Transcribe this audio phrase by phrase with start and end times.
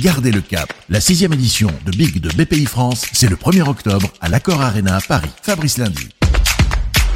[0.00, 0.70] Gardez le cap.
[0.90, 4.96] La sixième édition de Big de BPI France, c'est le 1er octobre à l'Accor Arena
[4.96, 5.30] à Paris.
[5.42, 6.08] Fabrice Lundi.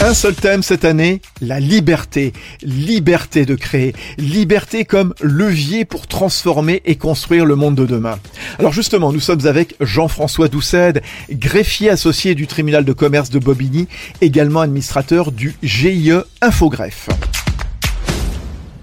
[0.00, 2.34] Un seul thème cette année, la liberté.
[2.62, 3.94] Liberté de créer.
[4.18, 8.18] Liberté comme levier pour transformer et construire le monde de demain.
[8.58, 11.00] Alors justement, nous sommes avec Jean-François Doucet,
[11.30, 13.88] greffier associé du tribunal de commerce de Bobigny,
[14.20, 16.12] également administrateur du GIE
[16.42, 17.08] Infogreffe.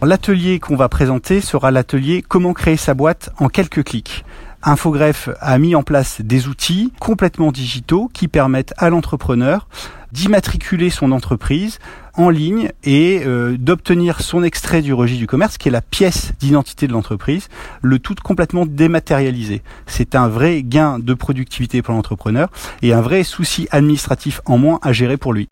[0.05, 4.25] L'atelier qu'on va présenter sera l'atelier Comment créer sa boîte en quelques clics.
[4.61, 9.67] Infogreffe a mis en place des outils complètement digitaux qui permettent à l'entrepreneur
[10.11, 11.79] d'immatriculer son entreprise
[12.15, 16.33] en ligne et euh, d'obtenir son extrait du registre du commerce, qui est la pièce
[16.39, 17.47] d'identité de l'entreprise,
[17.81, 19.63] le tout complètement dématérialisé.
[19.87, 22.49] C'est un vrai gain de productivité pour l'entrepreneur
[22.81, 25.49] et un vrai souci administratif en moins à gérer pour lui.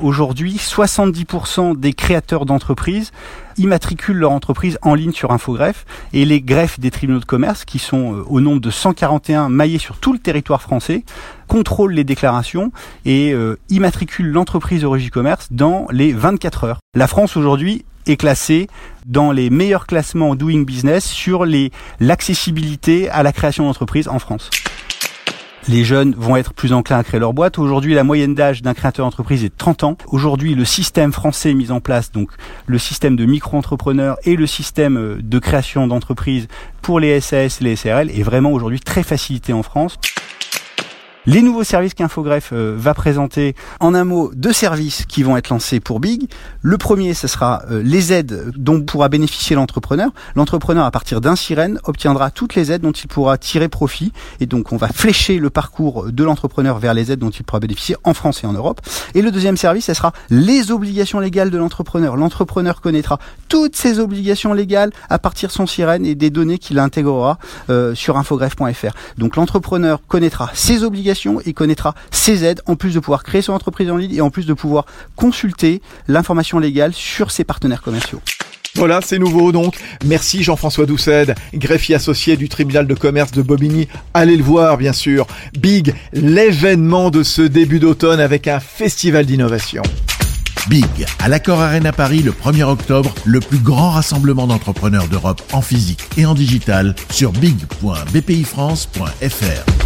[0.00, 3.12] Aujourd'hui, 70% des créateurs d'entreprises
[3.58, 7.78] immatriculent leur entreprise en ligne sur Infogreffe et les greffes des tribunaux de commerce, qui
[7.78, 11.04] sont euh, au nombre de 141 maillés sur tout le territoire français,
[11.48, 12.72] contrôlent les déclarations
[13.04, 16.78] et euh, immatriculent l'entreprise au registre commerce dans les 24 heures.
[16.94, 18.68] La France aujourd'hui est classée
[19.06, 21.44] dans les meilleurs classements Doing Business sur
[22.00, 24.50] l'accessibilité à la création d'entreprise en France
[25.68, 27.58] les jeunes vont être plus enclins à créer leur boîte.
[27.58, 29.96] Aujourd'hui, la moyenne d'âge d'un créateur d'entreprise est 30 ans.
[30.08, 32.30] Aujourd'hui, le système français mis en place, donc
[32.66, 36.48] le système de micro-entrepreneurs et le système euh, de création d'entreprise
[36.80, 39.98] pour les SAS et les SRL est vraiment aujourd'hui très facilité en France.
[41.24, 45.50] Les nouveaux services qu'Infogreffe euh, va présenter, en un mot, deux services qui vont être
[45.50, 46.28] lancés pour Big.
[46.62, 50.10] Le premier, ce sera euh, les aides dont pourra bénéficier l'entrepreneur.
[50.34, 54.12] L'entrepreneur, à partir d'un sirène, obtiendra toutes les aides dont il pourra tirer profit.
[54.40, 57.60] Et donc, on va flécher le parcours de l'entrepreneur vers les aides dont il pourra
[57.60, 58.80] bénéficier en France et en Europe.
[59.14, 62.16] Et le deuxième service, ce sera les obligations légales de l'entrepreneur.
[62.16, 66.80] L'entrepreneur connaîtra toutes ses obligations légales à partir de son sirène et des données qu'il
[66.80, 67.38] intégrera
[67.70, 68.92] euh, sur infogreffe.fr.
[69.18, 71.11] Donc, l'entrepreneur connaîtra ses obligations
[71.44, 74.30] et connaîtra ses aides en plus de pouvoir créer son entreprise en ligne et en
[74.30, 74.86] plus de pouvoir
[75.16, 78.20] consulter l'information légale sur ses partenaires commerciaux.
[78.74, 79.76] Voilà, c'est nouveau donc.
[80.04, 83.86] Merci Jean-François Doucet, greffier associé du tribunal de commerce de Bobigny.
[84.14, 85.26] Allez le voir, bien sûr.
[85.58, 89.82] Big, l'événement de ce début d'automne avec un festival d'innovation.
[90.68, 90.86] Big,
[91.18, 96.00] à l'Accord Arena Paris le 1er octobre, le plus grand rassemblement d'entrepreneurs d'Europe en physique
[96.16, 99.81] et en digital sur big.bpifrance.fr.